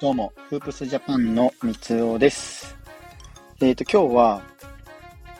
[0.00, 2.74] どうも、フープスジャパンの三尾です。
[3.60, 4.42] えっ、ー、と、今日は、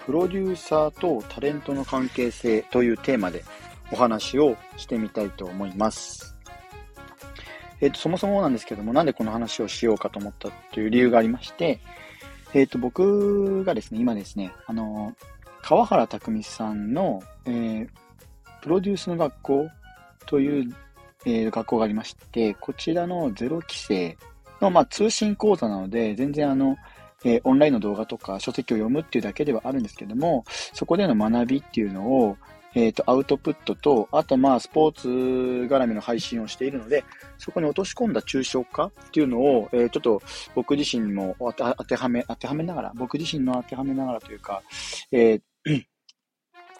[0.05, 3.43] プロデューサーとタレントの関係性というテーマで
[3.91, 6.37] お話をしてみたいと思います。
[7.81, 11.81] えっ、ー、と、そもそもなんですけども、なんでこの話をしようかと思ったという理由がありまして、
[12.53, 15.17] えっ、ー、と、僕がですね、今ですね、あの、
[15.63, 17.89] 川原拓さんの、えー、
[18.61, 19.69] プロデュースの学校
[20.27, 20.77] という、
[21.25, 24.19] えー、学校がありまして、こちらのゼロ規制
[24.61, 26.77] の、まあ、通信講座なので、全然あの、
[27.25, 32.37] えー、オンラインの動画とか書籍を読むっていうだけではあるんですけども、そこでの学びっていうのを、
[32.75, 37.05] えっ、ー、と、アウトプットと、あとまあ、スポーツ絡みの配信をしているので、
[37.37, 40.23] そこに落とし込んだ抽象化っていうのを、えー、ちょっと
[40.55, 41.53] 僕自身も当
[41.85, 44.63] てはめ、当てはめながら、僕自身の当てはめながらというか、
[45.11, 45.43] えー、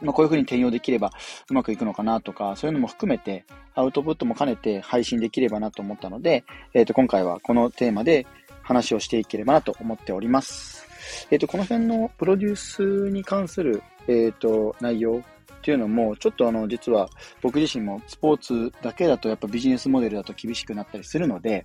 [0.03, 1.13] まあ、こういうふうに転用できれば
[1.51, 8.27] うまくいくのかなとか、そういうのも含めて、アウトプットも兼ねて配信できればなと思ったので、えっ、ー、と、今回はこのテーマで
[8.63, 10.87] 話をしていければなと思っております。
[11.31, 17.09] えっ、ー、と、この辺のプロデュースに関する、えっ、ー、と、内容っていうのも、ちょっとあの、実は
[17.43, 21.65] 僕自身もスポーツだけだとやっぱビジネスモデルだと厳しくなったりするので、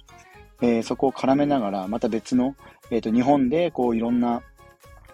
[0.61, 2.55] えそこを絡めながら、また別の、
[2.89, 4.41] えっ、と、日本でこういろんな、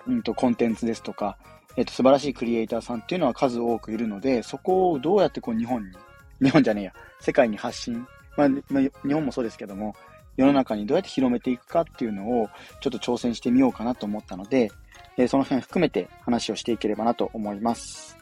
[0.08, 1.38] うんと、コンテンツですとか、
[1.78, 5.92] えっ、と、素晴らしいクリエイターさんっていうのは数多くいるので、そこをどうやってこう日本に、
[6.42, 8.06] 日本じゃねえや、世界に発信、
[8.36, 9.96] まあ、日本もそうですけども、
[10.38, 12.50] 世の中にどうやって広めていくかっていうのを
[12.80, 14.72] ちょっと挑戦してみようかなと思ったので、
[15.18, 18.18] えー、その辺含めて話をしていければなと思います。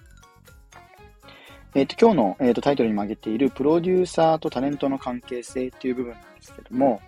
[1.76, 7.00] えっ、ー、と、今日の、えーと、タイトルにも挙げているプロデューサーとタレントの関係性っていう部分なんですけども、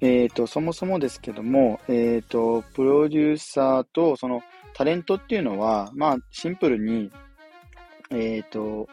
[0.00, 4.42] えっ、ー、と、そもそもですけども、えっ、と、プロデューサーとその
[4.76, 7.10] タレントっていうのは、まあ、シンプルに、
[8.10, 8.90] えっ、ー、と、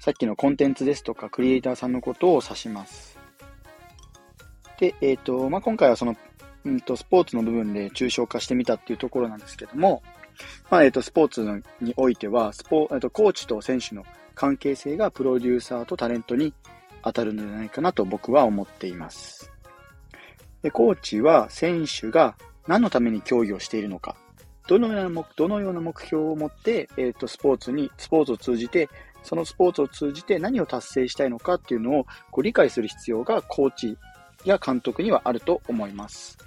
[0.00, 3.18] さっきのコンテンツですとか、クリエイターさんのことを指します。
[4.80, 6.16] で、えっ、ー、と、まあ、今回はその、
[6.64, 10.02] うんと、スポーツの部分で抽象化してみたっていうところなんですけども、
[10.70, 16.54] まあ、えっ、ー、と、スポーツにおいては、スポ、えっ、と、コーチと選手の関係性がプロデューサーとタレントに
[17.02, 19.52] 当たるのではないかなと僕は思っています。
[20.62, 24.16] で、コーチは選手が何のために競技をしているのか、
[24.66, 28.88] どのような目、どのような目標を持って、えっ、ー、と、スポーツに、スポーツを通じて、
[29.22, 33.96] そのスポーツを通じて何を達成したいのかっていうのをこう理解する必要がコーチ
[34.44, 36.38] や監督にはあると思います。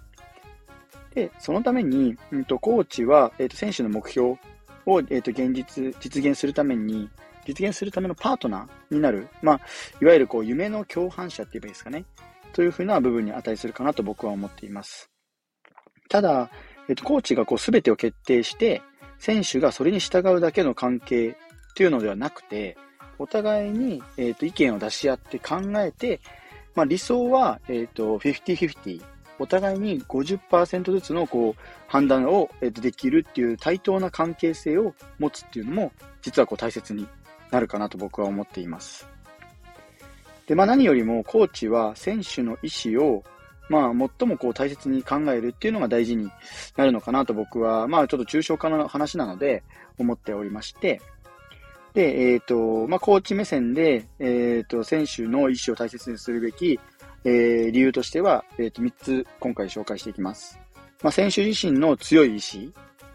[1.16, 4.38] で、そのために、うんと、コーチは、え、ー、と、選手の目標
[4.86, 7.10] を、えっ、ー、と、現実、実現するために、
[7.48, 9.62] 実現するためのパートナーになる、まあ、
[10.00, 12.06] いわゆるこう、夢の共犯者って言えばいいですかね。
[12.54, 15.10] というふうな部分に値するかなと僕は思っています。
[16.10, 16.52] ただ、
[16.90, 18.82] えっと、コーチがこう全てを決定して、
[19.20, 22.78] 選手がそれに従うだけの関係っていうのではなくて、
[23.20, 26.20] お互いに、えっと、意見を出し合って考えて、
[26.76, 29.02] まあ、理想は、えっと、50-50。
[29.40, 37.08] お互いに50%ずつのこう判断を、えっと、できるっていう対等な関係性を持つっていうのも、実はこう大切に
[37.52, 39.08] なるかなと僕は思っています。
[40.48, 43.24] で、まあ何よりもコーチは選手の意思を
[43.70, 46.30] まあ、最もこう大切に考えるっていうのが大事に
[46.76, 49.64] なるのかなと僕は、まあちょっと抽象化の話なので
[49.98, 51.02] 思っておりまして、
[51.94, 56.80] で、えっ、ー、と、まあコーチ目線で、えっ、ー、と、選手の意思を大切にするべき、
[57.24, 60.60] えー、理由としては、えっ、と、3つ今回紹介していきます。
[61.02, 62.72] まあ選手自身の強い意志、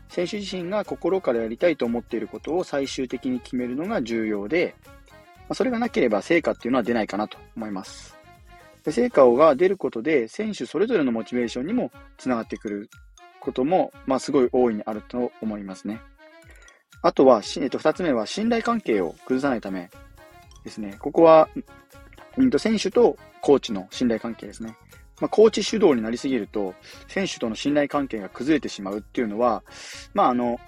[0.08, 8.21] 選手自身が心からやりたいと思っていることを最終的に決めるのが重要で、まあ、それがなければ成果っていうのは出ないかなと思います。
[8.90, 12.90] 成果が出ることで、選手それぞれのモチベーションにもつながってくる
[13.40, 16.00] ことも、まあ、すごい大いにあると思いますね。
[17.02, 19.90] あとは、えっと、二つ目は信頼関係を崩さないため
[20.64, 20.96] ですね。
[20.98, 21.48] ここは、
[22.58, 24.76] 選手とコーチの信頼関係ですね。
[25.20, 26.74] まあ、コーチ主導になりすぎると、
[27.08, 29.62] 選手との信頼関係が崩れてしまうっていうのは、
[30.14, 30.58] まあ、あの、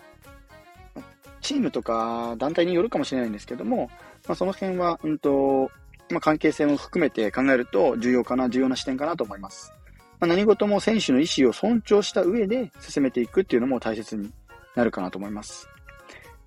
[1.41, 3.91] チームとか団体によるかもしれないんですけども、
[4.27, 5.71] まあ、その辺は、うんと、
[6.11, 9.73] まあ、関係性も含めて考えると重要かな、重要な視点かなと思います。
[10.21, 14.33] まあ、何事も選手の意思を尊重した上で進めていくっていうのも大切に
[14.75, 15.69] なるかなと思います。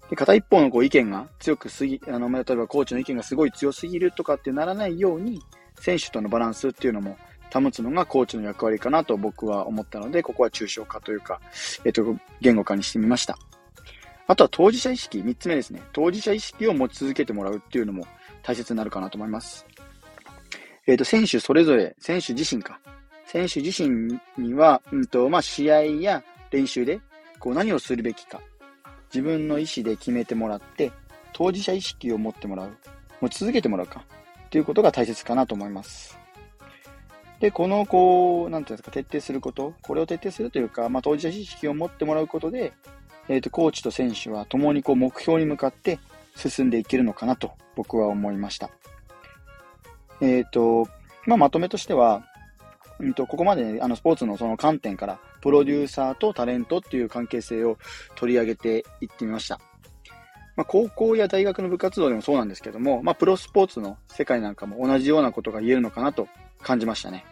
[0.09, 5.41] で片一方のこう意見が強くすぎ、あの、例えばコーチの意見がすごい強すぎるとかってならないように、
[5.79, 7.17] 選手とのバランスっていうのも
[7.53, 11.41] 保つのがコーチの役割かなと僕は思ったので、ここは抽象化というか、
[11.83, 13.37] えっと、言語化にしてみました。
[14.27, 15.81] あとは当事者意識、三つ目ですね。
[15.93, 18.05] 当事者意識を持ち続けてもらうっていうのも
[18.47, 19.65] 大切になるかなと思います。
[20.85, 22.79] えっ、ー、と、選手それぞれ、選手自身か。
[23.25, 27.01] 選手自身には、うんと、まあ、試合や練習で、
[27.39, 28.39] こう何をするべきか。
[29.13, 30.93] 自分の意思で決めてもらって、
[31.33, 32.77] 当事者意識を持ってもらう。
[33.19, 34.05] 持ち続けてもらうか。
[34.49, 36.17] ということが大切かなと思います。
[37.41, 42.71] で、この、こう、なんていうんですか、徹底すること、これを徹底するというか、まあ、当事者知識を持ってもらうことで、
[43.27, 45.99] えっ、ー、と、コーチと選手は共にこう、目標に向かって
[46.37, 48.71] 進んでいけるのかなと、僕は思いました。
[50.19, 50.89] えっ、ー、と、
[51.27, 52.25] まあ、まとめとしては、
[52.99, 57.77] うんと、ここまで、ね、あの、スポーツのその観点から、プロデューサーとタレントっていう関係性を
[58.15, 59.59] 取り上げていってみました。
[60.55, 66.27] まあ、高校や大学の部活動でもそうなんですけども、まあ、プロスポーツの世界なんかも同じようなことが言えるのかなと
[66.63, 67.23] 感じましたね。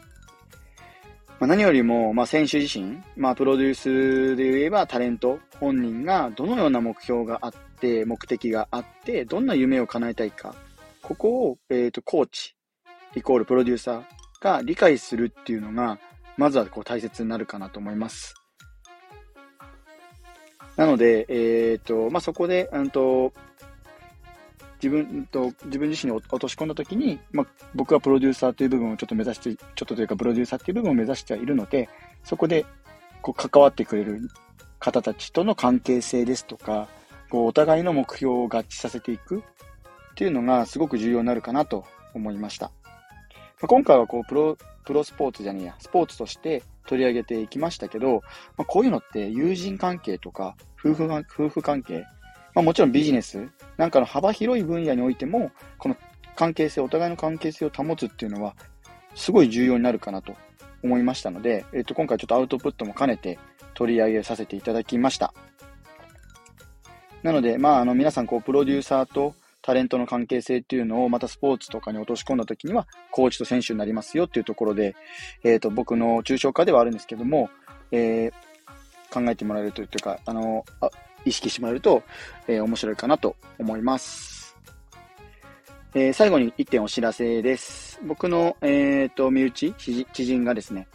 [1.39, 10.55] まあ、何よりも、まあ、選手自身、まあ、プロデュースで言えばタレント本人がどのような目標があって、目的があって、どんな夢を叶えたいか、
[11.01, 12.55] ここを、えっ、ー、と、コーチ、
[13.15, 14.03] イコールプロデューサー
[14.41, 15.99] が理解するっていうのが、
[16.37, 18.35] まずはこう大切になるかなと思います。
[20.75, 23.31] なので、えっ、ー、と、まあ、そこで、うんと、
[24.83, 31.87] 自分と、自分自身に落とし込んだときに、まあ、僕はプロデューサーという部分をちょっと目指して、ちょっとというかプロデューサーという部分を目指してはいるので、
[32.23, 32.65] そこで、
[33.21, 34.29] こう、関わってくれる
[34.79, 36.89] 方たちとの関係性ですとか、
[37.35, 39.41] こう、お互いの目標を合致させていくっ
[40.15, 41.83] ていうのがすごく重要になるかなと
[42.13, 42.67] 思いました。
[42.67, 42.71] ま
[43.63, 48.21] あ、今回はこう、プロ、プロスポーツじゃねえや、スポーツとして取り上げていきましたけど、
[48.55, 52.05] まあ、こういうのって友人関係とか夫婦夫婦関係、
[52.53, 55.97] まあ、もちろんビジネスなんかの幅広い分野においても、この
[56.37, 58.55] 関係性、お互いの関係性を保つっていうのは、
[59.13, 60.35] すごい重要になるかなと
[60.83, 63.39] 思いましたので、えっ、と、今回ちょっとアウトプットも兼ねて
[63.73, 65.33] 取り上げさせていただきました。
[67.25, 69.33] なので、まあ、あの、皆さん、こう、プロデューサーと
[69.63, 74.95] タレントの関係性っていうのをまたスポーツとかに落とし込んだ時には、コーチと選手になりますよっていうところで、
[75.43, 77.49] え、ー、と、僕の抽象化ではあるんですけども、
[77.91, 78.31] えー、
[79.11, 80.91] 考えてもらえるというか、あの、あ
[81.25, 82.03] 意識してもらえると、
[82.47, 84.55] えー、面白いかなと思います。
[85.95, 87.99] えー、最後に1点お知らせです。
[88.05, 90.87] 僕の、え、ー、と、身内、知人がですね、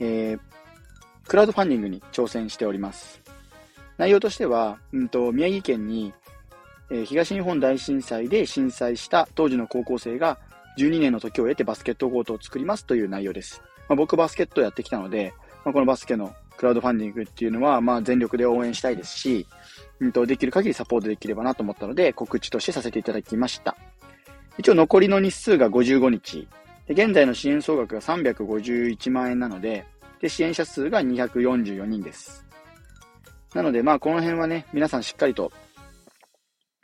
[0.00, 0.40] えー、
[1.28, 3.23] クラウドファンディングに挑戦しております。
[3.98, 6.12] 内容としては、うんと、宮城県に
[6.90, 10.38] え東日本大震災で震災した当時の高校生が
[10.78, 13.62] 12年の時を経てバスケットコートを作りますという内容です。
[13.88, 19.46] まあ、僕バスケットをやってきたので、まあ、このバスケのクラウドファンディングっていうのは、まあ、全力で応援したいですし、
[20.00, 23.76] うんと、できる限りサポートできればなと思ったので、告知としてさせていただきました。
[24.58, 26.48] 一応残りの日数が55日。
[26.88, 29.86] 現在の支援総額が351万円なので、
[30.20, 32.43] で、支援者数が244人です。
[33.54, 35.52] なので、まあ、この辺はね、皆さんしっかりと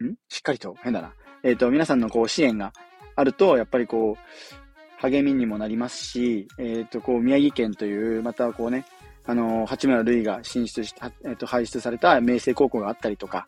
[0.02, 0.14] ん？
[0.28, 1.12] しっかりと、変だな。
[1.43, 2.72] えっ、ー、と、皆さんのこう支援が
[3.17, 8.84] あると、やっぱりこう、励みにもなりますし、えっ、ー、と、こう、宮城県という、またこうね、
[9.26, 13.46] あの、八村塁が進出して、えっ、ー、と、輩出された明星高校があったりとか、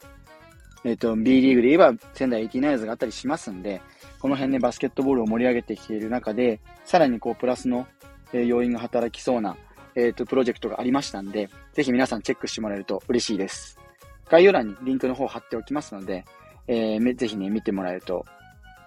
[0.85, 3.81] えっ、と、B リーグで言えば仙台ティナイズがあったりしますんで、
[4.19, 7.87] この辺ね、バスケットボールを盛り上げてきている中で、さらにこう、プラスの、
[8.33, 9.57] え要因が働きそうな、
[9.95, 13.79] えっ、と、プロジェクトがありましたんで、ぜひ皆さんチェックしてもらえると嬉しいです。
[14.31, 16.25] 概要欄にリンクの方を貼っておきますので、
[16.67, 18.25] えー、ぜひね、見てもらえると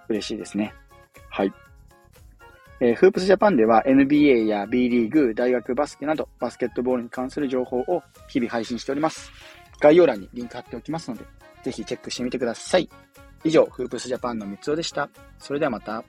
[0.08, 0.74] 嬉しいですね。
[1.30, 1.52] はい。
[2.80, 9.30] えー、フープスジャパンでは NBA や B リーグ、大学バスケなどバスケットボールに関する情報を日々配信しております。
[9.80, 11.24] 概要欄にリンク貼っておきますので、
[11.62, 12.88] ぜひチェックしてみてください。
[13.44, 15.08] 以上、フープスジャパンの三つおでした。
[15.38, 16.04] それではまた。